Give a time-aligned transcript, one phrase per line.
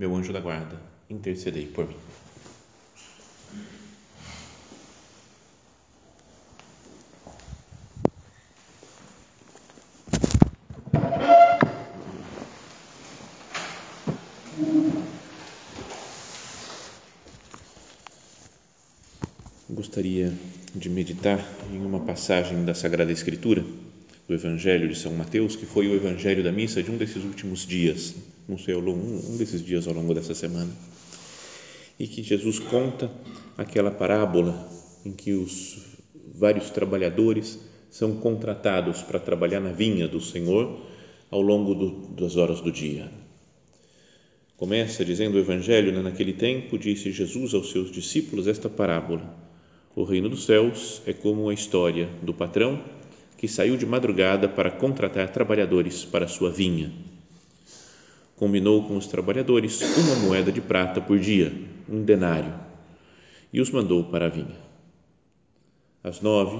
[0.00, 1.94] meu anjo da guarda, intercedei por mim.
[19.68, 20.32] Gostaria
[20.74, 23.62] de meditar em uma passagem da Sagrada Escritura
[24.26, 27.66] do Evangelho de São Mateus, que foi o Evangelho da missa de um desses últimos
[27.66, 28.14] dias,
[28.50, 30.70] não sei, um desses dias ao longo dessa semana,
[31.98, 33.08] e que Jesus conta
[33.56, 34.68] aquela parábola
[35.06, 35.78] em que os
[36.34, 40.80] vários trabalhadores são contratados para trabalhar na vinha do Senhor
[41.30, 43.10] ao longo do, das horas do dia.
[44.56, 49.32] Começa dizendo o Evangelho, né, naquele tempo disse Jesus aos seus discípulos esta parábola:
[49.94, 52.82] O reino dos céus é como a história do patrão
[53.38, 57.09] que saiu de madrugada para contratar trabalhadores para sua vinha.
[58.40, 61.52] Combinou com os trabalhadores uma moeda de prata por dia,
[61.86, 62.54] um denário,
[63.52, 64.56] e os mandou para a vinha.
[66.02, 66.58] Às nove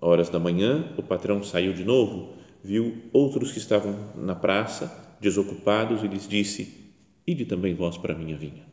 [0.00, 2.32] horas da manhã, o patrão saiu de novo,
[2.64, 6.90] viu outros que estavam na praça, desocupados, e lhes disse:
[7.24, 8.66] Ide também vós para a minha vinha.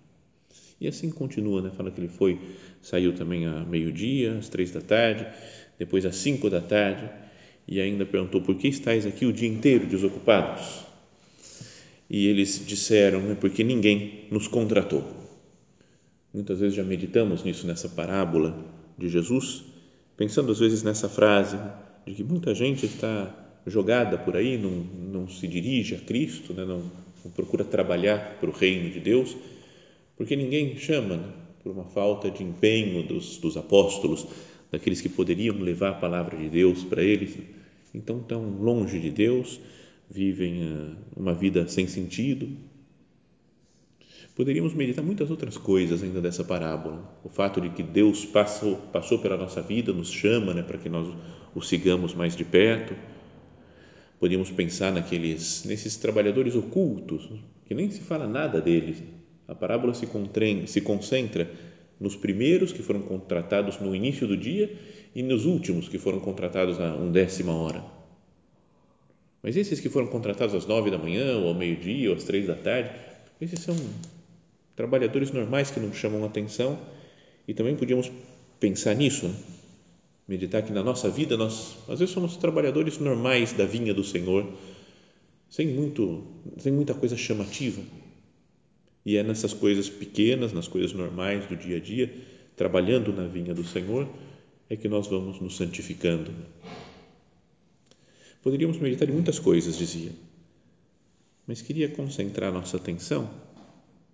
[0.81, 1.69] E assim continua, né?
[1.77, 2.39] fala que ele foi,
[2.81, 5.27] saiu também a meio-dia, às três da tarde,
[5.77, 7.07] depois às cinco da tarde,
[7.67, 10.88] e ainda perguntou: Por que estáis aqui o dia inteiro desocupados?
[12.09, 15.03] E eles disseram: né, Porque ninguém nos contratou.
[16.33, 18.65] Muitas vezes já meditamos nisso, nessa parábola
[18.97, 19.63] de Jesus,
[20.15, 21.57] pensando às vezes nessa frase
[22.05, 23.35] de que muita gente está
[23.65, 26.83] jogada por aí, não, não se dirige a Cristo, né, não,
[27.23, 29.35] não procura trabalhar para o reino de Deus,
[30.15, 34.25] porque ninguém chama, né, por uma falta de empenho dos, dos apóstolos,
[34.71, 37.37] daqueles que poderiam levar a palavra de Deus para eles
[37.93, 39.59] então estão longe de Deus,
[40.09, 42.49] vivem eh, uma vida sem sentido.
[44.35, 47.19] Poderíamos meditar muitas outras coisas ainda dessa parábola.
[47.23, 50.89] O fato de que Deus passou, passou pela nossa vida, nos chama né, para que
[50.89, 51.13] nós
[51.53, 52.95] o sigamos mais de perto.
[54.19, 57.29] Podíamos pensar naqueles, nesses trabalhadores ocultos,
[57.65, 59.03] que nem se fala nada deles.
[59.47, 61.51] A parábola se, contém, se concentra
[61.99, 64.73] nos primeiros que foram contratados no início do dia
[65.13, 67.98] e nos últimos que foram contratados a um décima hora.
[69.41, 72.47] Mas esses que foram contratados às nove da manhã, ou ao meio-dia, ou às três
[72.47, 72.91] da tarde,
[73.39, 73.75] esses são
[74.75, 76.79] trabalhadores normais que não chamam atenção
[77.47, 78.11] e também podíamos
[78.59, 79.35] pensar nisso, né?
[80.27, 84.45] meditar que na nossa vida nós às vezes somos trabalhadores normais da vinha do Senhor,
[85.49, 86.23] sem muito,
[86.57, 87.81] sem muita coisa chamativa.
[89.05, 92.13] E é nessas coisas pequenas, nas coisas normais do dia a dia,
[92.55, 94.07] trabalhando na vinha do Senhor,
[94.69, 96.31] é que nós vamos nos santificando.
[98.41, 100.11] Poderíamos meditar em muitas coisas, dizia,
[101.45, 103.29] mas queria concentrar nossa atenção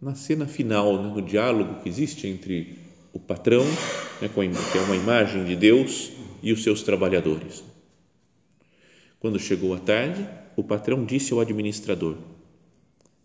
[0.01, 2.77] na cena final, né, no diálogo que existe entre
[3.13, 3.63] o patrão,
[4.21, 6.11] né, que é uma imagem de Deus,
[6.43, 7.63] e os seus trabalhadores.
[9.19, 12.17] Quando chegou a tarde, o patrão disse ao administrador: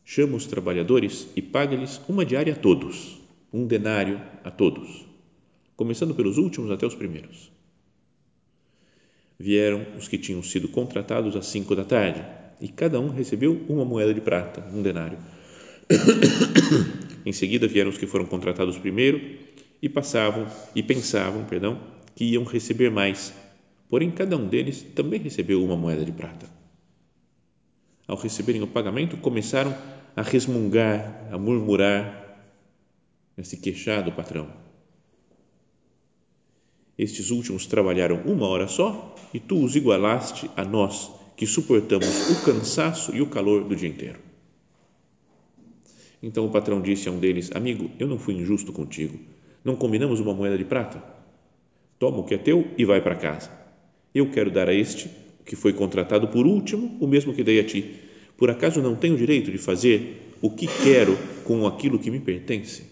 [0.04, 3.20] Chama os trabalhadores e paga-lhes uma diária a todos,
[3.52, 5.10] um denário a todos
[5.80, 7.50] começando pelos últimos até os primeiros.
[9.40, 12.22] Vieram os que tinham sido contratados às cinco da tarde
[12.60, 15.16] e cada um recebeu uma moeda de prata, um denário.
[17.24, 19.38] em seguida vieram os que foram contratados primeiro
[19.80, 21.80] e passavam e pensavam, perdão,
[22.14, 23.32] que iam receber mais.
[23.88, 26.46] Porém, cada um deles também recebeu uma moeda de prata.
[28.06, 29.74] Ao receberem o pagamento, começaram
[30.14, 32.44] a resmungar, a murmurar,
[33.38, 34.69] a se queixar do patrão
[37.02, 42.44] estes últimos trabalharam uma hora só e tu os igualaste a nós, que suportamos o
[42.44, 44.18] cansaço e o calor do dia inteiro.
[46.22, 49.18] Então o patrão disse a um deles: Amigo, eu não fui injusto contigo.
[49.64, 51.02] Não combinamos uma moeda de prata?
[51.98, 53.50] Toma o que é teu e vai para casa.
[54.14, 55.08] Eu quero dar a este,
[55.46, 57.94] que foi contratado por último, o mesmo que dei a ti.
[58.36, 62.82] Por acaso não tenho direito de fazer o que quero com aquilo que me pertence?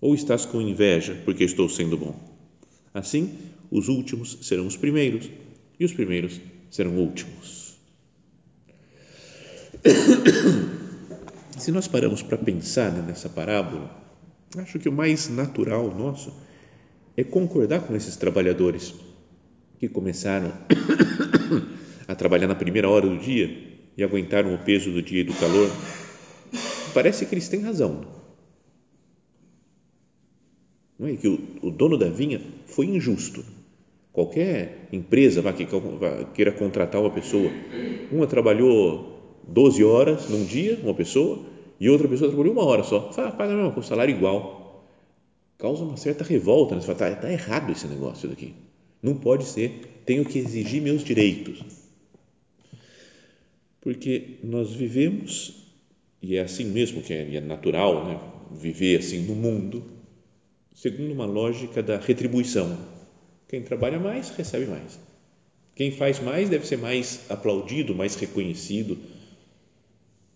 [0.00, 2.33] Ou estás com inveja porque estou sendo bom?
[2.94, 3.36] Assim,
[3.72, 5.28] os últimos serão os primeiros
[5.80, 7.76] e os primeiros serão últimos.
[11.58, 13.90] Se nós paramos para pensar nessa parábola,
[14.56, 16.32] acho que o mais natural nosso
[17.16, 18.94] é concordar com esses trabalhadores
[19.80, 20.52] que começaram
[22.06, 25.34] a trabalhar na primeira hora do dia e aguentaram o peso do dia e do
[25.34, 25.68] calor.
[26.92, 28.23] Parece que eles têm razão.
[30.98, 33.44] Não é que o, o dono da vinha foi injusto.
[34.12, 37.50] Qualquer empresa vá, que vá, queira contratar uma pessoa,
[38.12, 41.44] uma trabalhou 12 horas num dia, uma pessoa,
[41.80, 43.12] e outra pessoa trabalhou uma hora só.
[43.12, 44.86] Fala, paga mesmo, com salário igual.
[45.58, 46.74] Causa uma certa revolta.
[46.74, 46.80] Né?
[46.80, 48.54] Você fala, está tá errado esse negócio daqui.
[49.02, 50.00] Não pode ser.
[50.06, 51.62] Tenho que exigir meus direitos.
[53.80, 55.66] Porque nós vivemos,
[56.22, 58.20] e é assim mesmo que é, é natural né?
[58.52, 59.82] viver assim no mundo,
[60.74, 62.76] segundo uma lógica da retribuição.
[63.48, 64.98] Quem trabalha mais, recebe mais.
[65.74, 68.98] Quem faz mais deve ser mais aplaudido, mais reconhecido,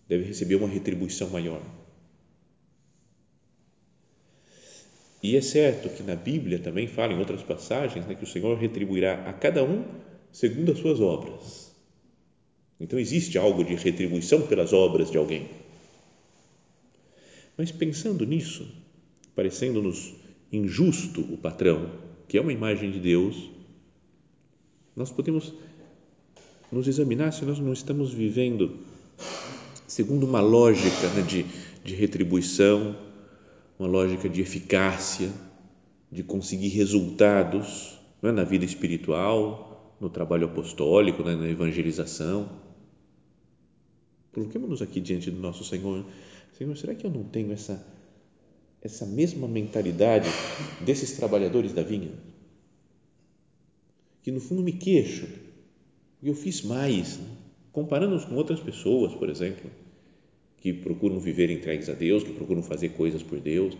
[0.07, 1.61] deve receber uma retribuição maior.
[5.21, 8.57] E é certo que na Bíblia também fala, em outras passagens, né, que o Senhor
[8.57, 9.83] retribuirá a cada um
[10.31, 11.69] segundo as suas obras.
[12.79, 15.49] Então existe algo de retribuição pelas obras de alguém.
[17.57, 18.65] Mas pensando nisso,
[19.35, 20.13] parecendo-nos
[20.51, 21.89] injusto o patrão,
[22.27, 23.49] que é uma imagem de Deus,
[24.95, 25.53] nós podemos
[26.71, 28.77] nos examinar se nós não estamos vivendo
[29.87, 31.45] segundo uma lógica né, de,
[31.83, 32.95] de retribuição,
[33.77, 35.31] uma lógica de eficácia,
[36.11, 42.49] de conseguir resultados é, na vida espiritual, no trabalho apostólico, né, na evangelização.
[44.33, 46.05] Coloquemos-nos aqui diante do nosso Senhor.
[46.57, 47.83] Senhor, será que eu não tenho essa
[48.81, 50.29] essa mesma mentalidade
[50.81, 52.11] desses trabalhadores da vinha,
[54.21, 55.27] que no fundo me queixo,
[56.23, 57.27] eu fiz mais, né?
[57.71, 59.69] comparando-nos com outras pessoas, por exemplo,
[60.57, 63.77] que procuram viver entregues a Deus, que procuram fazer coisas por Deus.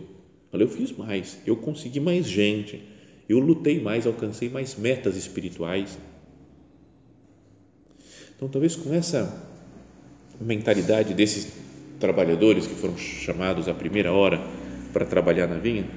[0.52, 2.82] Olha, eu fiz mais, eu consegui mais gente,
[3.28, 5.98] eu lutei mais, alcancei mais metas espirituais.
[8.34, 9.46] Então, talvez com essa
[10.40, 11.52] mentalidade desses
[11.98, 14.40] trabalhadores que foram chamados à primeira hora
[14.92, 15.88] para trabalhar na vinha,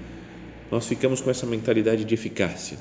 [0.72, 2.78] nós ficamos com essa mentalidade de eficácia,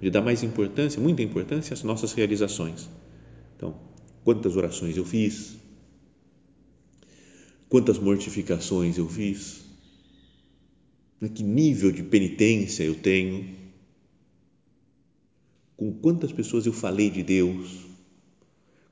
[0.00, 2.88] de dar mais importância, muita importância às nossas realizações.
[3.56, 3.74] Então,
[4.24, 5.56] quantas orações eu fiz,
[7.68, 9.62] quantas mortificações eu fiz,
[11.34, 13.62] que nível de penitência eu tenho,
[15.76, 17.86] com quantas pessoas eu falei de Deus,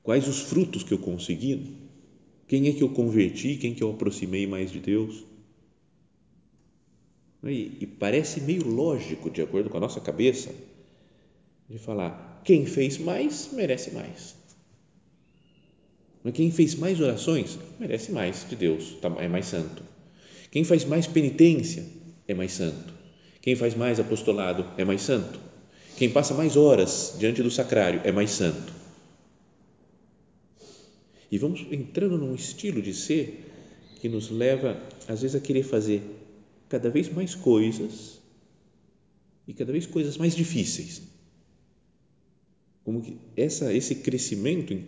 [0.02, 1.76] quais os frutos que eu consegui,
[2.48, 5.24] quem é que eu converti, quem que eu aproximei mais de Deus.
[7.44, 10.50] E, e parece meio lógico, de acordo com a nossa cabeça,
[11.68, 14.36] de falar: quem fez mais, merece mais.
[16.34, 19.82] Quem fez mais orações, merece mais de Deus, tá, é mais santo.
[20.50, 21.84] Quem faz mais penitência,
[22.28, 22.92] é mais santo.
[23.40, 25.40] Quem faz mais apostolado, é mais santo.
[25.96, 28.72] Quem passa mais horas diante do sacrário, é mais santo.
[31.30, 33.46] E vamos entrando num estilo de ser
[34.00, 34.78] que nos leva,
[35.08, 36.02] às vezes, a querer fazer
[36.70, 38.20] cada vez mais coisas
[39.46, 41.02] e cada vez coisas mais difíceis.
[42.84, 44.86] Como que essa, esse crescimento em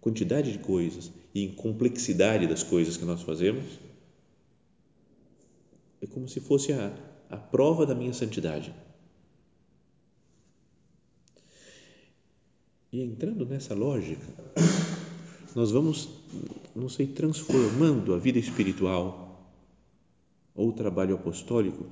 [0.00, 3.64] quantidade de coisas e em complexidade das coisas que nós fazemos
[6.00, 6.96] é como se fosse a,
[7.28, 8.72] a prova da minha santidade.
[12.92, 14.24] E entrando nessa lógica,
[15.56, 16.08] nós vamos,
[16.76, 19.33] não sei, transformando a vida espiritual
[20.54, 21.86] ou trabalho apostólico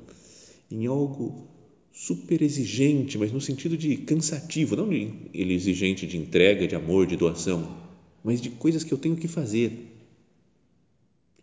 [0.70, 1.48] em algo
[1.92, 7.16] super exigente, mas no sentido de cansativo, não ele exigente de entrega, de amor, de
[7.16, 7.76] doação,
[8.24, 9.88] mas de coisas que eu tenho que fazer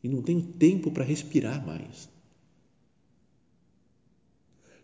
[0.04, 2.10] e não tenho tempo para respirar mais.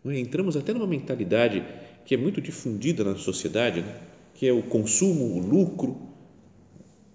[0.04, 0.20] É?
[0.20, 1.64] Entramos até numa mentalidade
[2.04, 4.00] que é muito difundida na sociedade, né?
[4.34, 5.96] que é o consumo, o lucro,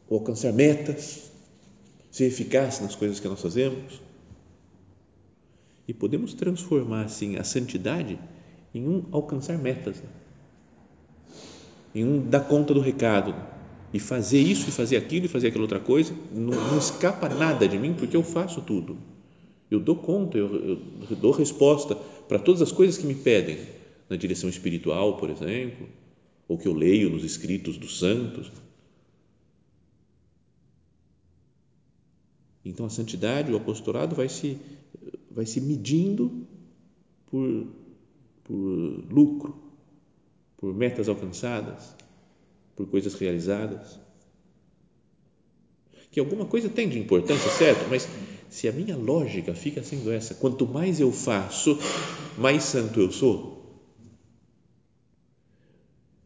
[0.09, 1.31] o alcançar metas,
[2.09, 4.01] ser eficaz nas coisas que nós fazemos
[5.87, 8.19] e podemos transformar assim a santidade
[8.73, 10.09] em um alcançar metas, né?
[11.93, 13.35] em um dar conta do recado
[13.93, 16.13] e fazer isso e fazer aquilo e fazer aquela outra coisa.
[16.31, 18.97] Não, não escapa nada de mim porque eu faço tudo.
[19.69, 23.57] Eu dou conta, eu, eu dou resposta para todas as coisas que me pedem
[24.09, 25.87] na direção espiritual, por exemplo,
[26.47, 28.51] ou que eu leio nos escritos dos santos.
[32.63, 34.57] Então a santidade, o apostolado vai se
[35.33, 36.45] vai se medindo
[37.27, 37.67] por,
[38.43, 38.55] por
[39.09, 39.55] lucro,
[40.57, 41.95] por metas alcançadas,
[42.75, 43.99] por coisas realizadas.
[46.11, 47.89] que alguma coisa tem de importância, certo?
[47.89, 48.07] Mas
[48.49, 51.77] se a minha lógica fica sendo essa, quanto mais eu faço,
[52.37, 53.61] mais santo eu sou,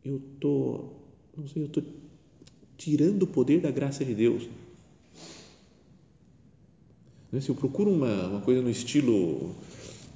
[0.03, 0.89] eu tô,
[1.37, 1.83] não sei, eu tô
[2.77, 4.47] tirando o poder da graça de Deus.
[7.35, 9.53] Né, se eu procuro uma, uma coisa no estilo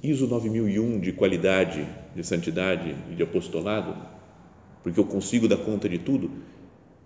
[0.02, 1.86] ISO 9001 de qualidade,
[2.16, 3.94] de santidade e de apostolado,
[4.82, 6.30] porque eu consigo dar conta de tudo,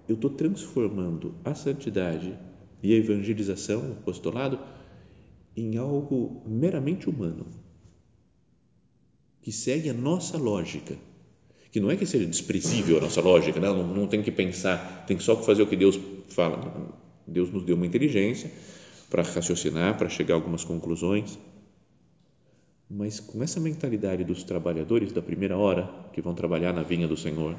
[0.08, 2.32] eu estou transformando a santidade
[2.80, 4.60] e a evangelização, o apostolado,
[5.56, 7.46] em algo meramente humano,
[9.42, 10.96] que segue a nossa lógica,
[11.72, 15.06] que não é que seja desprezível a nossa lógica, não, não, não tem que pensar,
[15.08, 16.94] tem só que fazer o que Deus fala.
[17.26, 18.48] Deus nos deu uma inteligência
[19.14, 21.38] para raciocinar, para chegar a algumas conclusões,
[22.90, 27.16] mas com essa mentalidade dos trabalhadores da primeira hora que vão trabalhar na vinha do
[27.16, 27.56] Senhor,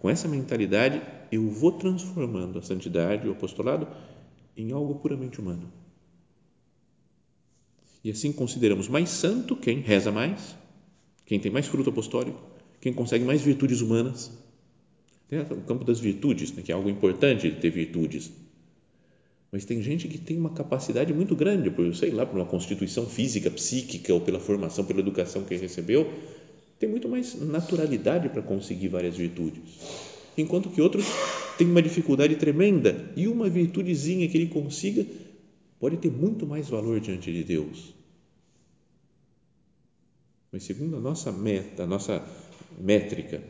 [0.00, 3.86] com essa mentalidade eu vou transformando a santidade, o apostolado,
[4.56, 5.70] em algo puramente humano
[8.02, 10.56] e assim consideramos mais santo quem reza mais,
[11.26, 12.40] quem tem mais fruto apostólico,
[12.80, 14.30] quem consegue mais virtudes humanas.
[15.50, 18.30] O campo das virtudes, né, que é algo importante de ter virtudes.
[19.54, 23.06] Mas tem gente que tem uma capacidade muito grande, por, sei lá, por uma constituição
[23.06, 26.12] física, psíquica, ou pela formação, pela educação que recebeu,
[26.76, 29.62] tem muito mais naturalidade para conseguir várias virtudes.
[30.36, 31.04] Enquanto que outros
[31.56, 35.06] têm uma dificuldade tremenda e uma virtudezinha que ele consiga
[35.78, 37.94] pode ter muito mais valor diante de Deus.
[40.50, 42.26] Mas segundo a nossa meta, a nossa
[42.76, 43.40] métrica,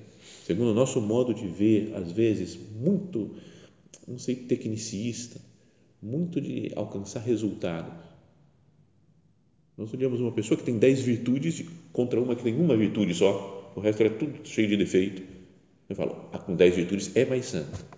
[0.44, 3.30] segundo o nosso modo de ver, às vezes muito,
[4.06, 5.40] não sei, tecnicista,
[6.04, 7.92] muito de alcançar resultados.
[9.76, 13.72] Nós olhamos uma pessoa que tem dez virtudes contra uma que tem uma virtude só,
[13.74, 15.22] o resto é tudo cheio de defeito.
[15.88, 17.94] Eu falo, ah, com dez virtudes é mais santo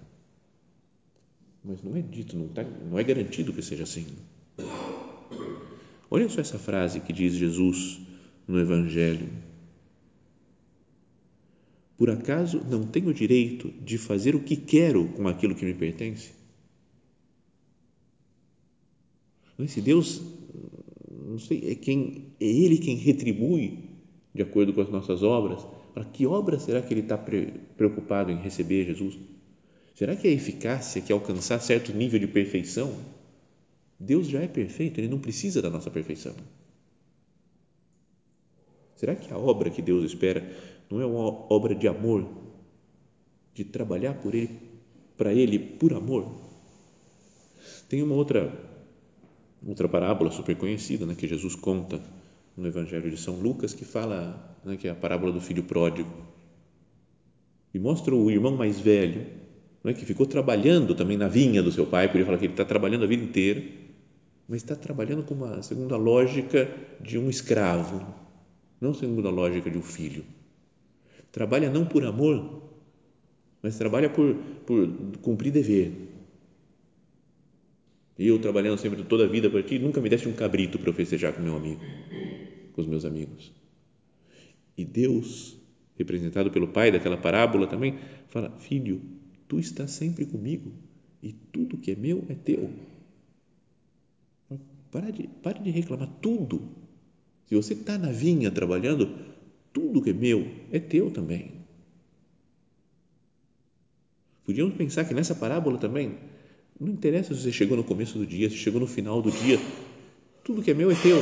[1.66, 4.06] mas não é dito, não, tá, não é garantido que seja assim.
[6.08, 8.00] Olha só essa frase que diz Jesus
[8.46, 9.28] no Evangelho.
[11.98, 16.30] Por acaso não tenho direito de fazer o que quero com aquilo que me pertence?
[19.66, 20.20] Se Deus,
[21.26, 23.78] não sei, é, quem, é Ele quem retribui
[24.34, 28.36] de acordo com as nossas obras, para que obra será que Ele está preocupado em
[28.36, 29.18] receber Jesus?
[29.94, 32.94] Será que a eficácia que alcançar certo nível de perfeição?
[33.98, 36.34] Deus já é perfeito, ele não precisa da nossa perfeição.
[38.94, 40.46] Será que a obra que Deus espera
[40.90, 42.28] não é uma obra de amor,
[43.54, 44.60] de trabalhar por ele,
[45.16, 46.30] para ele por amor?
[47.88, 48.52] Tem uma outra
[49.66, 52.00] outra parábola super conhecida, né, que Jesus conta
[52.56, 56.10] no Evangelho de São Lucas, que fala, né, que é a parábola do filho pródigo.
[57.74, 59.26] E mostra o irmão mais velho
[59.86, 59.94] não é?
[59.94, 63.04] que ficou trabalhando também na vinha do seu pai, podia falar que ele está trabalhando
[63.04, 63.62] a vida inteira,
[64.48, 66.68] mas está trabalhando com uma segundo a lógica
[67.00, 68.04] de um escravo,
[68.80, 70.24] não segundo a lógica de um filho.
[71.30, 72.62] Trabalha não por amor,
[73.62, 74.34] mas trabalha por,
[74.66, 74.88] por
[75.22, 75.92] cumprir dever.
[78.18, 80.94] Eu trabalhando sempre toda a vida para ti, nunca me deste um cabrito para eu
[80.94, 81.80] festejar com meu amigo,
[82.72, 83.52] com os meus amigos.
[84.76, 85.56] E Deus,
[85.98, 89.02] representado pelo pai daquela parábola também, fala: Filho,
[89.46, 90.72] tu estás sempre comigo
[91.22, 92.70] e tudo que é meu é teu.
[94.90, 96.70] Para de, para de reclamar tudo.
[97.46, 99.14] Se você está na vinha trabalhando,
[99.72, 101.52] tudo que é meu é teu também.
[104.44, 106.16] Podíamos pensar que nessa parábola também,
[106.78, 109.58] não interessa se você chegou no começo do dia, se chegou no final do dia,
[110.44, 111.18] tudo que é meu é teu.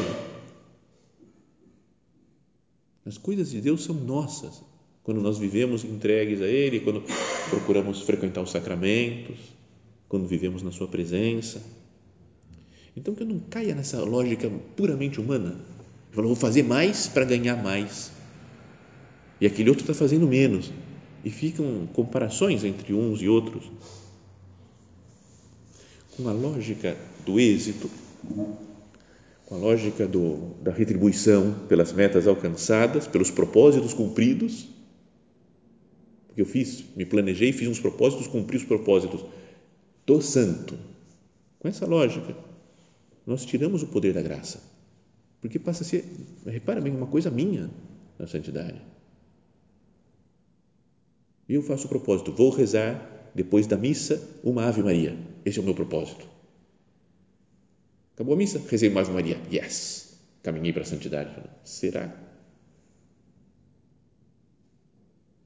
[3.06, 4.62] As coisas de Deus são nossas
[5.02, 7.02] quando nós vivemos entregues a Ele, quando
[7.50, 9.36] procuramos frequentar os sacramentos,
[10.08, 11.62] quando vivemos na Sua presença.
[12.96, 15.60] Então, que eu não caia nessa lógica puramente humana.
[16.16, 18.12] Eu vou fazer mais para ganhar mais.
[19.40, 20.72] E aquele outro está fazendo menos.
[21.22, 23.64] E ficam comparações entre uns e outros.
[26.16, 27.90] Com a lógica do êxito,
[29.46, 34.68] com a lógica do, da retribuição pelas metas alcançadas, pelos propósitos cumpridos,
[36.26, 39.24] porque eu fiz, me planejei, fiz uns propósitos, cumpri os propósitos
[40.04, 40.76] do santo.
[41.60, 42.36] Com essa lógica,
[43.24, 44.60] nós tiramos o poder da graça.
[45.40, 46.04] Porque passa a ser,
[46.44, 47.70] repara bem, uma coisa minha
[48.18, 48.82] na santidade.
[51.48, 55.16] E eu faço o propósito, vou rezar depois da missa uma Ave Maria.
[55.44, 56.26] Esse é o meu propósito.
[58.14, 59.40] Acabou a missa, rezei uma Ave Maria.
[59.52, 60.18] Yes!
[60.42, 61.34] Caminhei para a santidade.
[61.64, 62.14] Será?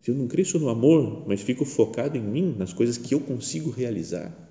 [0.03, 3.21] Se eu não cresço no amor, mas fico focado em mim, nas coisas que eu
[3.21, 4.49] consigo realizar,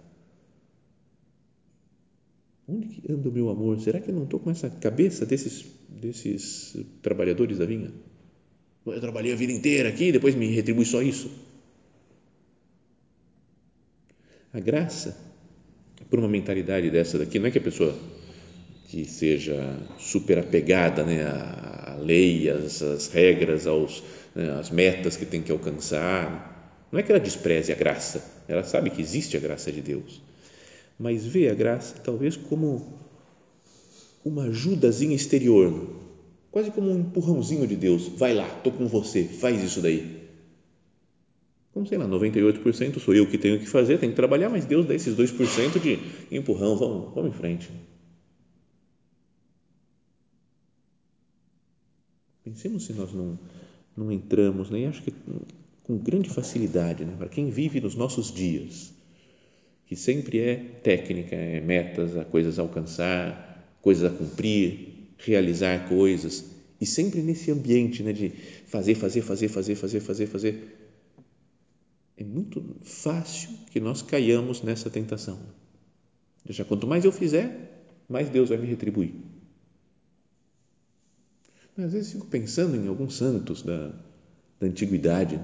[2.67, 3.79] Onde que anda o meu amor?
[3.79, 7.93] Será que eu não estou com essa cabeça desses, desses trabalhadores da vinha?
[8.85, 11.31] Eu trabalhei a vida inteira aqui, depois me retribui só isso.
[14.53, 15.17] A graça,
[16.09, 17.93] por uma mentalidade dessa daqui, não é que a pessoa
[18.87, 24.01] que seja super apegada né, à lei, às, às regras, aos,
[24.33, 28.63] né, às metas que tem que alcançar, não é que ela despreze a graça, ela
[28.63, 30.21] sabe que existe a graça de Deus,
[30.97, 32.97] mas vê a graça talvez como
[34.23, 35.89] uma ajudazinha exterior,
[36.49, 40.16] quase como um empurrãozinho de Deus, vai lá, estou com você, faz isso daí.
[41.77, 44.87] Como sei lá, 98% sou eu que tenho que fazer, tenho que trabalhar, mas Deus
[44.87, 45.99] dá esses 2% de
[46.35, 47.69] empurrão, vamos, vamos em frente.
[52.43, 53.37] Pensemos se nós não,
[53.95, 54.87] não entramos, né?
[54.87, 55.13] acho que
[55.83, 57.13] com grande facilidade, né?
[57.15, 58.91] para quem vive nos nossos dias,
[59.85, 66.43] que sempre é técnica, é metas, a coisas a alcançar, coisas a cumprir, realizar coisas,
[66.81, 68.33] e sempre nesse ambiente né, de
[68.65, 70.86] fazer, fazer, fazer, fazer, fazer, fazer, fazer.
[72.17, 75.39] É muito fácil que nós caiamos nessa tentação.
[76.49, 79.13] Já quanto mais eu fizer, mais Deus vai me retribuir.
[81.77, 83.89] Às vezes fico pensando em alguns santos da,
[84.59, 85.39] da antiguidade.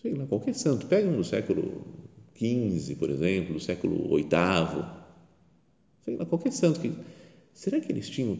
[0.00, 0.86] Sei lá, qualquer santo.
[0.86, 1.84] Pega um do século
[2.36, 4.28] XV, por exemplo, do século VIII.
[6.04, 6.78] Sei lá, qualquer santo.
[6.78, 6.92] Que,
[7.52, 8.38] será que eles tinham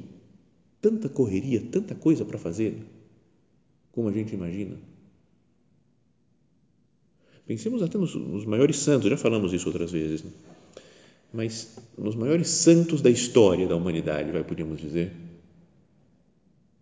[0.81, 2.77] tanta correria, tanta coisa para fazer,
[3.91, 4.77] como a gente imagina?
[7.47, 10.31] Pensemos até nos, nos, maiores santos, já falamos isso outras vezes, né?
[11.33, 15.13] mas nos maiores santos da história da humanidade, vai, podíamos dizer,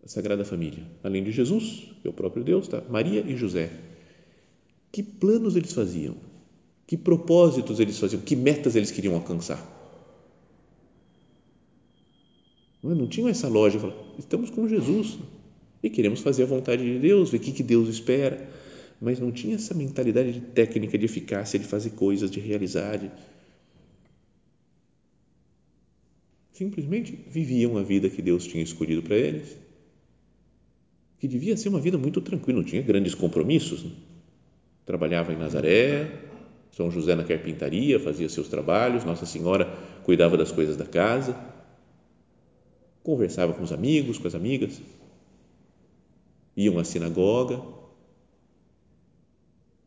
[0.02, 2.82] a Sagrada Família, além de Jesus, que é o próprio Deus, tá?
[2.88, 3.70] Maria e José.
[4.92, 6.14] Que planos eles faziam?
[6.86, 8.22] Que propósitos eles faziam?
[8.22, 9.58] Que metas eles queriam alcançar?
[12.82, 15.18] Não, não tinham essa lógica, estamos com Jesus
[15.82, 18.46] e queremos fazer a vontade de Deus, ver o que Deus espera,
[19.00, 23.00] mas não tinha essa mentalidade de técnica, de eficácia, de fazer coisas, de realizar.
[26.52, 29.64] Simplesmente viviam a vida que Deus tinha escolhido para eles
[31.24, 33.82] que devia ser uma vida muito tranquila, não tinha grandes compromissos.
[33.82, 33.92] Né?
[34.84, 36.20] Trabalhava em Nazaré,
[36.70, 41.34] São José na carpintaria, fazia seus trabalhos, Nossa Senhora cuidava das coisas da casa,
[43.02, 44.82] conversava com os amigos, com as amigas,
[46.54, 47.58] iam à sinagoga.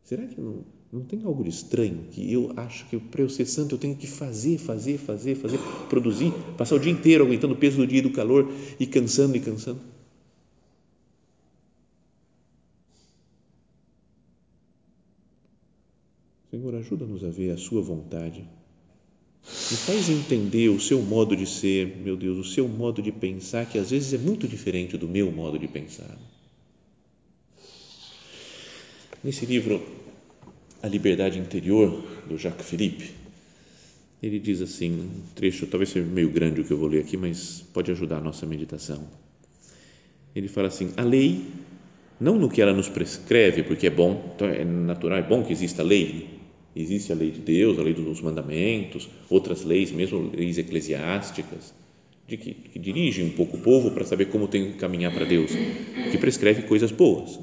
[0.08, 3.44] Será que não, não tem algo de estranho que eu acho que para eu ser
[3.44, 5.58] santo eu tenho que fazer, fazer, fazer, fazer,
[5.90, 9.36] produzir, passar o dia inteiro aguentando o peso do dia e do calor e cansando
[9.36, 9.82] e cansando?
[16.50, 18.48] Senhor, ajuda-nos a ver a Sua vontade.
[19.44, 23.66] Me faz entender o seu modo de ser, meu Deus, o seu modo de pensar,
[23.66, 26.16] que às vezes é muito diferente do meu modo de pensar.
[29.22, 29.97] Nesse livro,
[30.82, 33.10] A Liberdade Interior, do Jacques Philippe,
[34.22, 37.16] ele diz assim, um trecho, talvez seja meio grande o que eu vou ler aqui,
[37.16, 39.06] mas pode ajudar a nossa meditação.
[40.34, 41.44] Ele fala assim: a lei,
[42.20, 45.52] não no que ela nos prescreve, porque é bom, então é natural, é bom que
[45.52, 46.38] exista lei,
[46.78, 51.74] Existe a lei de Deus, a lei dos mandamentos, outras leis, mesmo leis eclesiásticas,
[52.24, 55.24] de que, que dirigem um pouco o povo para saber como tem que caminhar para
[55.24, 55.50] Deus,
[56.12, 57.40] que prescreve coisas boas.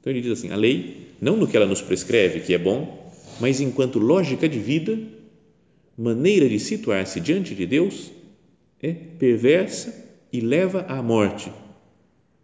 [0.00, 3.10] Então ele diz assim: a lei, não no que ela nos prescreve, que é bom,
[3.40, 4.98] mas enquanto lógica de vida,
[5.96, 8.12] maneira de situar-se diante de Deus,
[8.82, 11.50] é perversa e leva à morte,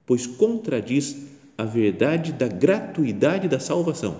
[0.06, 1.14] pois contradiz
[1.58, 4.18] a verdade da gratuidade da salvação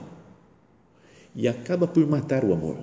[1.35, 2.77] e acaba por matar o amor.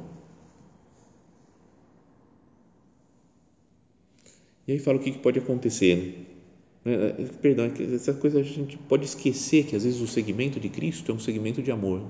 [4.68, 5.96] E aí fala o que pode acontecer.
[5.96, 6.37] Né?
[6.88, 10.69] É, perdão, é essa coisa a gente pode esquecer que às vezes o segmento de
[10.69, 12.02] Cristo é um segmento de amor.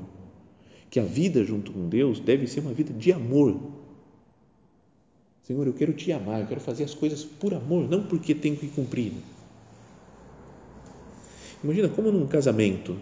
[0.92, 3.60] Que a vida junto com Deus deve ser uma vida de amor.
[5.42, 8.56] Senhor, eu quero te amar, eu quero fazer as coisas por amor, não porque tenho
[8.56, 9.14] que cumprir.
[11.64, 13.00] Imagina como num casamento,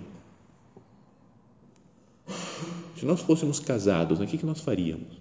[2.98, 5.20] se nós fôssemos casados, o que, que nós faríamos?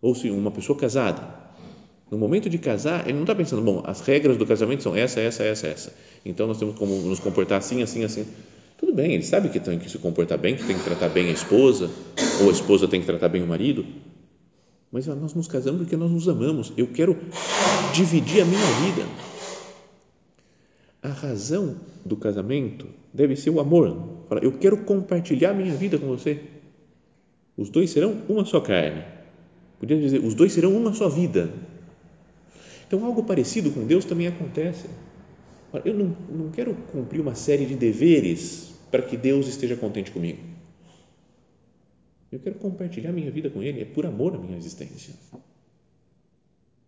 [0.00, 1.22] Ou se uma pessoa casada,
[2.12, 5.18] no momento de casar, ele não está pensando, bom, as regras do casamento são essa,
[5.18, 5.94] essa, essa, essa.
[6.26, 8.26] Então nós temos como nos comportar assim, assim, assim.
[8.76, 11.30] Tudo bem, ele sabe que tem que se comportar bem, que tem que tratar bem
[11.30, 11.90] a esposa,
[12.42, 13.86] ou a esposa tem que tratar bem o marido.
[14.92, 16.70] Mas nós nos casamos porque nós nos amamos.
[16.76, 17.16] Eu quero
[17.94, 19.08] dividir a minha vida.
[21.02, 24.26] A razão do casamento deve ser o amor.
[24.42, 26.42] Eu quero compartilhar a minha vida com você.
[27.56, 29.02] Os dois serão uma só carne.
[29.80, 31.71] Podia dizer, os dois serão uma só vida.
[32.92, 34.86] Então, algo parecido com Deus também acontece.
[35.82, 40.42] Eu não, não quero cumprir uma série de deveres para que Deus esteja contente comigo.
[42.30, 45.14] Eu quero compartilhar minha vida com Ele, é por amor a minha existência.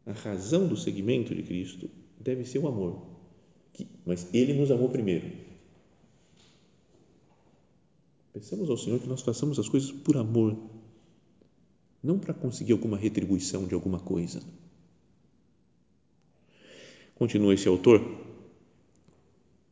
[0.05, 1.89] A razão do seguimento de Cristo
[2.21, 3.07] deve ser o amor,
[4.05, 5.33] mas Ele nos amou primeiro.
[8.31, 10.55] Peçamos ao Senhor que nós façamos as coisas por amor,
[12.03, 14.43] não para conseguir alguma retribuição de alguma coisa.
[17.15, 18.03] Continua esse autor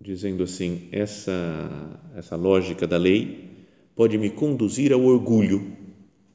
[0.01, 3.51] dizendo assim: essa, essa lógica da lei
[3.95, 5.77] pode me conduzir ao orgulho.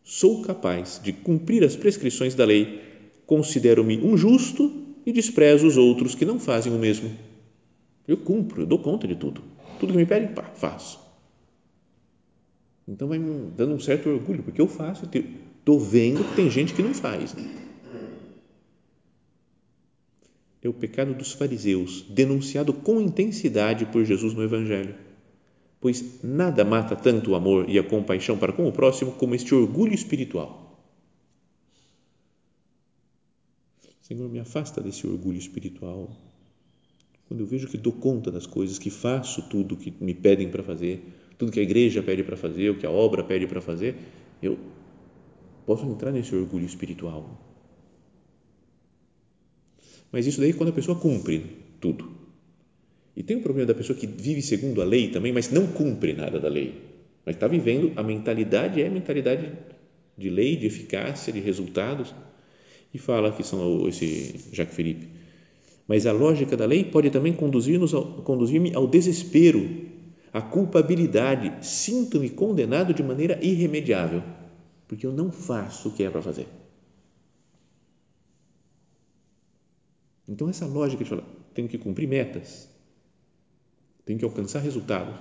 [0.03, 2.81] Sou capaz de cumprir as prescrições da lei,
[3.25, 4.71] considero-me um justo
[5.05, 7.11] e desprezo os outros que não fazem o mesmo.
[8.07, 9.41] Eu cumpro, eu dou conta de tudo.
[9.79, 10.97] Tudo que me pedem, pá, faço.
[12.87, 16.73] Então vai me dando um certo orgulho, porque eu faço, estou vendo que tem gente
[16.73, 17.35] que não faz.
[20.67, 24.95] É o pecado dos fariseus, denunciado com intensidade por Jesus no Evangelho.
[25.79, 29.55] Pois nada mata tanto o amor e a compaixão para com o próximo como este
[29.55, 30.77] orgulho espiritual.
[34.01, 36.11] Senhor, me afasta desse orgulho espiritual.
[37.29, 40.63] Quando eu vejo que dou conta das coisas, que faço tudo que me pedem para
[40.63, 41.01] fazer,
[41.37, 43.95] tudo que a igreja pede para fazer, o que a obra pede para fazer,
[44.43, 44.59] eu
[45.65, 47.56] posso entrar nesse orgulho espiritual.
[50.11, 51.43] Mas isso daí é quando a pessoa cumpre
[51.79, 52.09] tudo.
[53.15, 56.13] E tem o problema da pessoa que vive segundo a lei também, mas não cumpre
[56.13, 56.75] nada da lei.
[57.25, 59.51] Mas está vivendo, a mentalidade é a mentalidade
[60.17, 62.13] de lei, de eficácia, de resultados.
[62.93, 65.07] E fala que são esse Jacques Felipe.
[65.87, 67.91] Mas a lógica da lei pode também conduzir-nos
[68.23, 69.87] conduzir-me ao desespero
[70.33, 74.21] a culpabilidade, sinto-me condenado de maneira irremediável,
[74.87, 76.47] porque eu não faço o que é para fazer.
[80.27, 82.69] Então, essa lógica de falar, tenho que cumprir metas,
[84.05, 85.15] tenho que alcançar resultados,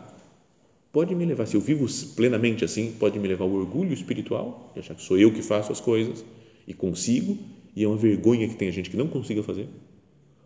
[0.92, 4.81] pode me levar, se eu vivo plenamente assim, pode me levar ao orgulho espiritual, de
[4.81, 6.25] achar que sou eu que faço as coisas
[6.66, 7.38] e consigo,
[7.75, 9.69] e é uma vergonha que tem gente que não consiga fazer.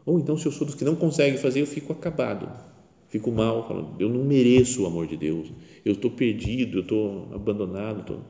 [0.05, 2.71] Ou então, se eu sou dos que não conseguem fazer, eu fico acabado
[3.11, 5.53] fico mal, falo, eu não mereço o amor de Deus,
[5.85, 8.01] eu estou perdido, eu estou abandonado.
[8.01, 8.21] Estou...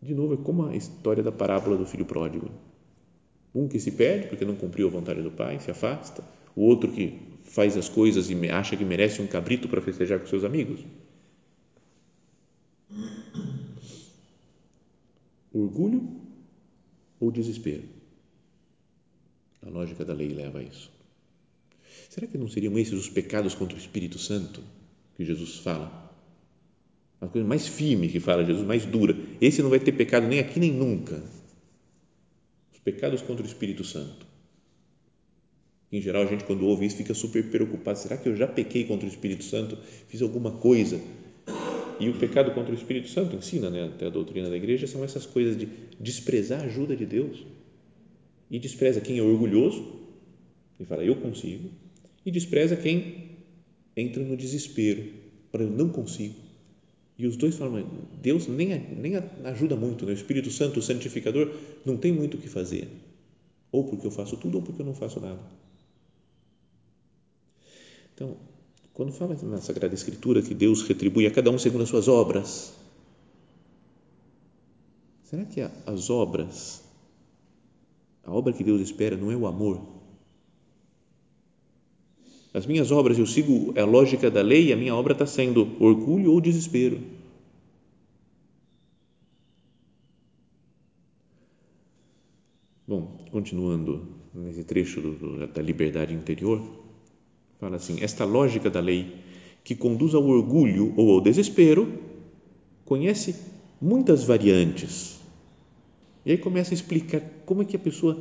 [0.00, 2.50] De novo, é como a história da parábola do filho pródigo.
[3.56, 6.22] Um que se perde porque não cumpriu a vontade do pai, se afasta,
[6.54, 10.26] o outro que faz as coisas e acha que merece um cabrito para festejar com
[10.26, 10.84] seus amigos.
[15.50, 16.06] Orgulho
[17.18, 17.84] ou desespero?
[19.62, 20.90] A lógica da lei leva a isso.
[22.10, 24.62] Será que não seriam esses os pecados contra o Espírito Santo
[25.16, 26.12] que Jesus fala?
[27.22, 29.16] A coisa mais firme que fala Jesus, mais dura.
[29.40, 31.22] Esse não vai ter pecado nem aqui nem nunca.
[32.86, 34.24] Os pecados contra o Espírito Santo.
[35.90, 37.98] Em geral, a gente, quando ouve isso, fica super preocupado.
[37.98, 39.76] Será que eu já pequei contra o Espírito Santo?
[40.06, 41.00] Fiz alguma coisa?
[41.98, 45.02] E o pecado contra o Espírito Santo ensina, né, até a doutrina da igreja, são
[45.02, 45.68] essas coisas de
[45.98, 47.44] desprezar a ajuda de Deus.
[48.48, 49.84] E despreza quem é orgulhoso
[50.78, 51.68] e fala, eu consigo
[52.24, 53.30] e despreza quem
[53.96, 55.12] entra no desespero.
[55.50, 56.45] Para eu não consigo.
[57.18, 57.86] E os dois falam,
[58.20, 60.12] Deus nem, nem ajuda muito, né?
[60.12, 61.50] o Espírito Santo, o santificador,
[61.84, 62.88] não tem muito o que fazer.
[63.72, 65.40] Ou porque eu faço tudo, ou porque eu não faço nada.
[68.14, 68.36] Então,
[68.92, 72.74] quando fala na Sagrada Escritura que Deus retribui a cada um segundo as suas obras,
[75.24, 76.82] será que as obras,
[78.24, 79.95] a obra que Deus espera não é o amor?
[82.56, 86.32] As minhas obras, eu sigo a lógica da lei, a minha obra está sendo orgulho
[86.32, 86.98] ou desespero.
[92.88, 96.62] Bom, continuando nesse trecho do, da liberdade interior,
[97.60, 99.16] fala assim: esta lógica da lei
[99.62, 101.86] que conduz ao orgulho ou ao desespero
[102.86, 103.36] conhece
[103.78, 105.20] muitas variantes.
[106.24, 108.16] E aí começa a explicar como é que a pessoa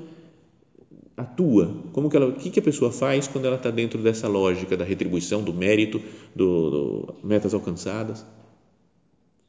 [1.17, 4.28] atua, como que ela, o que, que a pessoa faz quando ela está dentro dessa
[4.28, 6.01] lógica da retribuição, do mérito,
[6.36, 8.25] do, do metas alcançadas.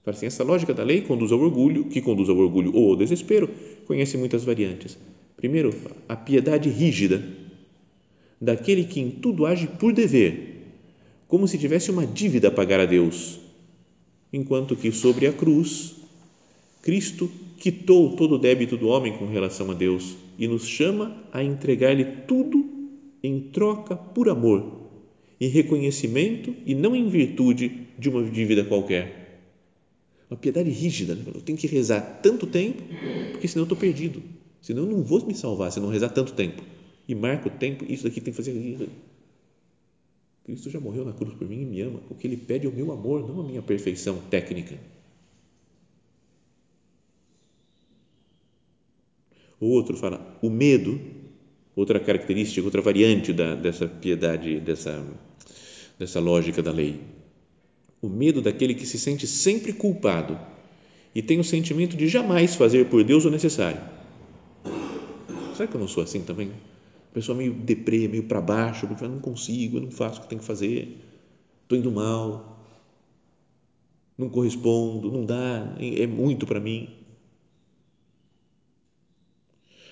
[0.04, 3.50] Assim, essa lógica da lei conduz ao orgulho, que conduz ao orgulho ou ao desespero,
[3.86, 4.96] conhece muitas variantes.
[5.36, 5.74] Primeiro,
[6.08, 7.24] a piedade rígida,
[8.40, 10.62] daquele que em tudo age por dever,
[11.26, 13.40] como se tivesse uma dívida a pagar a Deus,
[14.32, 15.96] enquanto que sobre a cruz,
[16.82, 21.42] Cristo quitou todo o débito do homem com relação a Deus e nos chama a
[21.42, 22.64] entregar-lhe tudo
[23.22, 24.90] em troca por amor,
[25.40, 29.26] em reconhecimento e não em virtude de uma dívida qualquer.
[30.30, 31.14] Uma piedade rígida.
[31.14, 31.22] Né?
[31.34, 32.82] Eu tenho que rezar tanto tempo,
[33.32, 34.22] porque senão eu estou perdido.
[34.60, 36.62] Senão eu não vou me salvar se não rezar tanto tempo.
[37.08, 38.88] E marca o tempo, isso daqui tem que fazer.
[40.44, 42.00] Cristo já morreu na cruz por mim e me ama.
[42.10, 44.78] O que ele pede é o meu amor, não a minha perfeição técnica.
[49.60, 51.00] O outro fala, o medo,
[51.74, 55.04] outra característica, outra variante da, dessa piedade, dessa,
[55.98, 57.00] dessa lógica da lei.
[58.02, 60.38] O medo daquele que se sente sempre culpado
[61.14, 63.80] e tem o sentimento de jamais fazer por Deus o necessário.
[65.56, 66.52] Será que eu não sou assim também?
[67.14, 70.28] Pessoa meio deprê, meio para baixo, porque eu não consigo, eu não faço o que
[70.28, 70.98] tenho que fazer,
[71.62, 72.62] estou indo mal,
[74.18, 76.90] não correspondo, não dá, é muito para mim.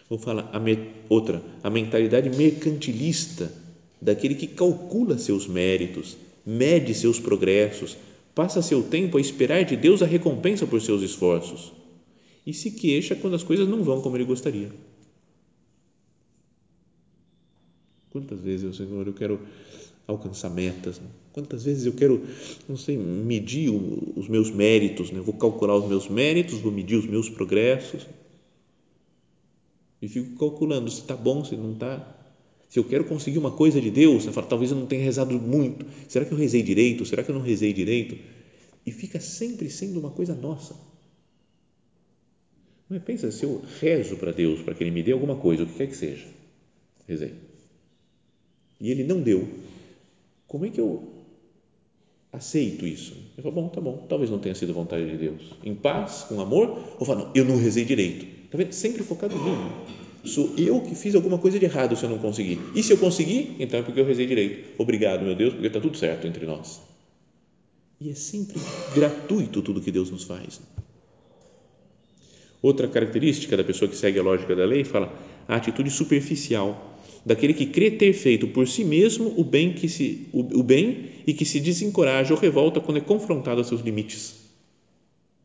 [0.08, 3.52] Ou fala a me, outra, a mentalidade mercantilista
[4.00, 7.96] daquele que calcula seus méritos, mede seus progressos,
[8.34, 11.72] passa seu tempo a esperar de Deus a recompensa por seus esforços
[12.46, 14.70] e se queixa quando as coisas não vão como ele gostaria.
[18.10, 19.40] Quantas vezes, Senhor, eu quero
[20.06, 21.00] alcançar metas?
[21.00, 21.06] Né?
[21.32, 22.22] Quantas vezes eu quero,
[22.68, 25.20] não sei, medir os meus méritos, né?
[25.20, 28.06] vou calcular os meus méritos, vou medir os meus progressos
[30.04, 32.14] e fico calculando se está bom, se não está.
[32.68, 35.40] Se eu quero conseguir uma coisa de Deus, eu falo, talvez eu não tenha rezado
[35.40, 35.86] muito.
[36.08, 37.06] Será que eu rezei direito?
[37.06, 38.18] Será que eu não rezei direito?
[38.84, 40.76] E fica sempre sendo uma coisa nossa.
[42.90, 43.00] Não é?
[43.00, 45.72] Pensa, se eu rezo para Deus para que Ele me dê alguma coisa, o que
[45.72, 46.26] quer que seja,
[47.08, 47.32] rezei,
[48.78, 49.48] e Ele não deu,
[50.46, 51.14] como é que eu
[52.30, 53.16] aceito isso?
[53.38, 55.40] Eu falo, bom, tá bom, talvez não tenha sido vontade de Deus.
[55.64, 58.33] Em paz, com amor, ou falo, não, eu não rezei direito.
[58.54, 58.72] Está vendo?
[58.72, 59.72] Sempre focado em mim.
[60.24, 62.60] Sou eu que fiz alguma coisa de errado se eu não conseguir.
[62.72, 64.74] E se eu conseguir, então é porque eu rezei direito.
[64.78, 66.80] Obrigado, meu Deus, porque está tudo certo entre nós.
[68.00, 68.60] E é sempre
[68.94, 70.60] gratuito tudo que Deus nos faz.
[72.62, 75.12] Outra característica da pessoa que segue a lógica da lei fala
[75.48, 80.28] a atitude superficial daquele que crê ter feito por si mesmo o bem que se
[80.32, 84.43] o, o bem e que se desencoraja ou revolta quando é confrontado a seus limites.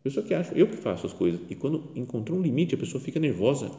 [0.09, 1.39] A pessoa que acha, eu que faço as coisas.
[1.51, 3.69] E quando encontrou um limite, a pessoa fica nervosa.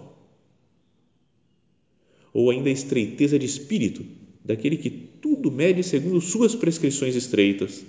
[2.33, 4.05] Ou ainda a estreiteza de espírito,
[4.45, 7.85] daquele que tudo mede segundo suas prescrições estreitas.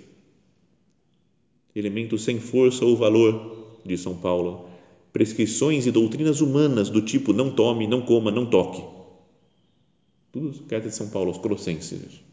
[1.76, 4.68] Elementos sem força ou valor, diz São Paulo.
[5.14, 8.82] Prescrições e doutrinas humanas do tipo não tome, não coma, não toque.
[10.32, 12.24] Tudo carta de São Paulo aos Colossenses.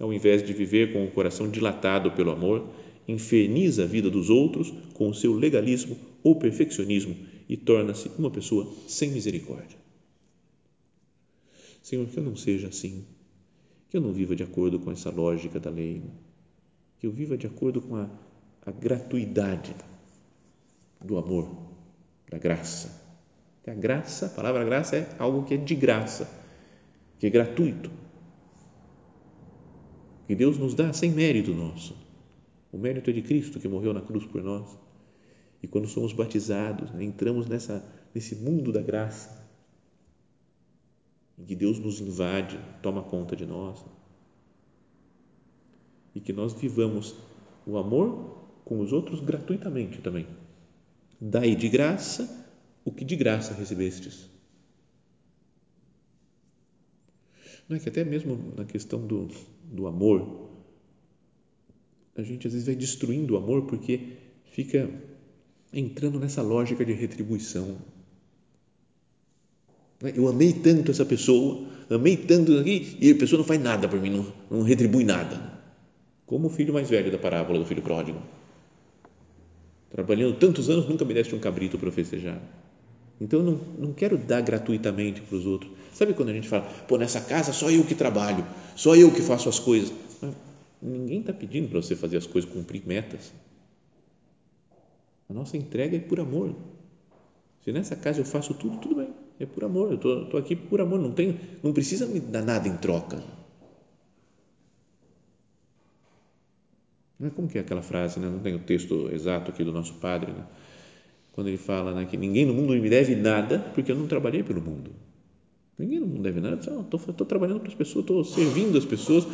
[0.00, 2.66] Ao invés de viver com o coração dilatado pelo amor,
[3.08, 7.16] inferniza a vida dos outros com o seu legalismo ou perfeccionismo
[7.48, 9.78] e torna-se uma pessoa sem misericórdia.
[11.82, 13.04] Senhor, que eu não seja assim,
[13.88, 16.02] que eu não viva de acordo com essa lógica da lei,
[16.98, 18.10] que eu viva de acordo com a,
[18.64, 19.74] a gratuidade
[21.04, 21.48] do amor,
[22.28, 23.04] da graça.
[23.64, 26.30] A graça, a palavra graça é algo que é de graça,
[27.18, 27.90] que é gratuito,
[30.26, 32.05] que Deus nos dá sem mérito nosso
[32.72, 34.78] o mérito é de Cristo que morreu na cruz por nós.
[35.62, 39.44] E quando somos batizados, né, entramos nessa, nesse mundo da graça,
[41.38, 43.84] em que Deus nos invade, toma conta de nós.
[46.14, 47.14] E que nós vivamos
[47.66, 50.26] o amor com os outros gratuitamente também.
[51.20, 52.46] Dai de graça
[52.84, 54.30] o que de graça recebestes.
[57.68, 59.28] Não é que até mesmo na questão do,
[59.64, 60.45] do amor,
[62.16, 64.00] a gente às vezes vai destruindo o amor porque
[64.52, 64.88] fica
[65.72, 67.76] entrando nessa lógica de retribuição.
[70.14, 74.00] Eu amei tanto essa pessoa, amei tanto aqui, e a pessoa não faz nada por
[74.00, 75.56] mim, não, não retribui nada.
[76.26, 78.20] Como o filho mais velho da parábola do filho pródigo.
[79.90, 82.40] Trabalhando tantos anos, nunca me deste um cabrito para festejar.
[83.20, 85.70] Então, não, não quero dar gratuitamente para os outros.
[85.94, 89.22] Sabe quando a gente fala, pô, nessa casa só eu que trabalho, só eu que
[89.22, 89.92] faço as coisas.
[90.80, 93.32] Ninguém está pedindo para você fazer as coisas, cumprir metas.
[95.28, 96.54] A nossa entrega é por amor.
[97.64, 99.08] Se nessa casa eu faço tudo, tudo bem,
[99.40, 99.90] é por amor.
[99.90, 103.22] Eu estou aqui por amor, não tenho, não precisa me dar nada em troca.
[107.20, 108.28] É como que é aquela frase, né?
[108.28, 110.44] não tem o texto exato aqui do nosso padre, né?
[111.32, 114.42] quando ele fala né, que ninguém no mundo me deve nada porque eu não trabalhei
[114.42, 114.90] pelo mundo.
[115.78, 119.26] Ninguém no mundo deve nada, estou trabalhando para as pessoas, estou servindo as pessoas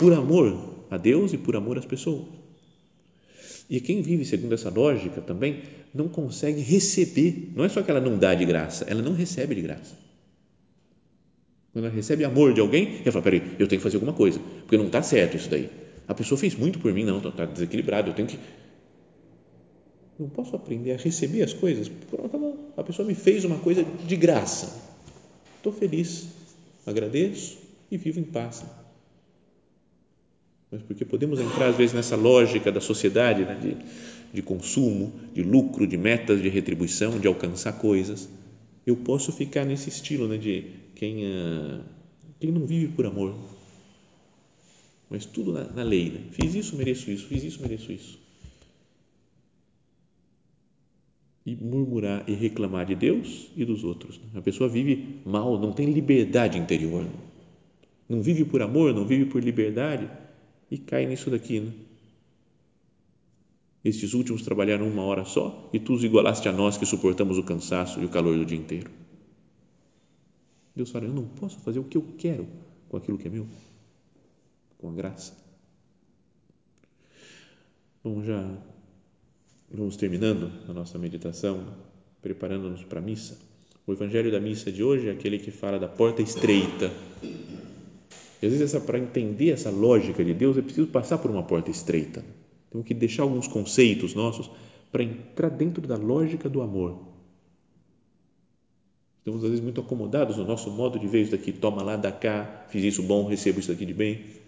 [0.00, 2.26] por amor a Deus e por amor às pessoas.
[3.68, 5.62] E quem vive segundo essa lógica também
[5.94, 9.54] não consegue receber, não é só que ela não dá de graça, ela não recebe
[9.54, 9.94] de graça.
[11.72, 14.40] Quando ela recebe amor de alguém, ela fala: peraí, eu tenho que fazer alguma coisa,
[14.60, 15.68] porque não está certo isso daí.
[16.06, 18.38] a pessoa fez muito por mim, não, está desequilibrado, eu tenho que.
[20.18, 21.88] Não posso aprender a receber as coisas?
[22.10, 22.80] Pronto, tá.
[22.80, 24.88] A pessoa me fez uma coisa de graça.
[25.56, 26.26] Estou feliz,
[26.86, 27.58] agradeço
[27.90, 28.64] e vivo em paz.
[30.70, 33.76] Mas porque podemos entrar, às vezes, nessa lógica da sociedade né, de,
[34.32, 38.28] de consumo, de lucro, de metas de retribuição, de alcançar coisas.
[38.86, 41.80] Eu posso ficar nesse estilo né, de quem, uh,
[42.38, 43.34] quem não vive por amor
[45.10, 46.10] mas tudo na, na lei.
[46.10, 46.20] Né?
[46.32, 48.18] Fiz isso, mereço isso, fiz isso, mereço isso.
[51.46, 54.18] E murmurar e reclamar de Deus e dos outros.
[54.18, 54.24] Né?
[54.34, 57.06] A pessoa vive mal, não tem liberdade interior.
[58.08, 60.08] Não vive por amor, não vive por liberdade
[60.70, 61.60] e cai nisso daqui.
[61.60, 61.72] Né?
[63.84, 67.42] Estes últimos trabalharam uma hora só e tu os igualaste a nós que suportamos o
[67.42, 68.90] cansaço e o calor do dia inteiro.
[70.74, 72.46] Deus fala: Eu não posso fazer o que eu quero
[72.88, 73.46] com aquilo que é meu
[74.78, 75.36] com a graça.
[78.02, 78.48] Bom, já
[79.70, 81.74] vamos terminando a nossa meditação,
[82.22, 83.38] preparando-nos para a missa.
[83.86, 86.92] O evangelho da missa de hoje é aquele que fala da porta estreita.
[88.40, 91.70] E às vezes, para entender essa lógica de Deus, é preciso passar por uma porta
[91.70, 92.24] estreita.
[92.70, 94.50] Temos que deixar alguns conceitos nossos
[94.92, 96.98] para entrar dentro da lógica do amor.
[99.18, 101.52] Estamos, às vezes, muito acomodados no nosso modo de ver isso daqui.
[101.52, 104.38] Toma lá, dá cá, fiz isso bom, recebo isso daqui de bem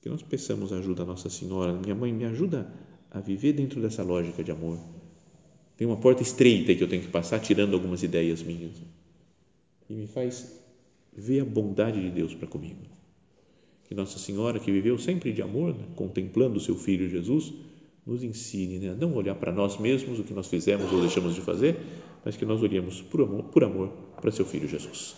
[0.00, 1.72] que nós peçamos ajuda a Nossa Senhora.
[1.72, 2.66] Minha mãe, me ajuda
[3.10, 4.78] a viver dentro dessa lógica de amor.
[5.76, 8.72] Tem uma porta estreita que eu tenho que passar, tirando algumas ideias minhas.
[9.88, 10.50] E me faz
[11.18, 12.80] ver a bondade de Deus para comigo.
[13.84, 17.52] Que Nossa Senhora, que viveu sempre de amor, né, contemplando o seu Filho Jesus,
[18.06, 21.34] nos ensine né, a não olhar para nós mesmos, o que nós fizemos ou deixamos
[21.34, 21.76] de fazer,
[22.24, 23.88] mas que nós olhemos por amor, por amor
[24.20, 25.14] para seu Filho Jesus.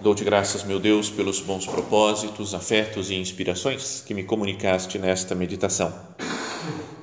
[0.00, 5.92] Dou-te graças, meu Deus, pelos bons propósitos, afetos e inspirações que me comunicaste nesta meditação.